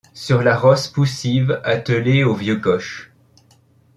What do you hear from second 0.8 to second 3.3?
poussive attelée au vieux coche.